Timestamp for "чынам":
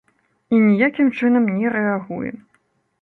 1.21-1.45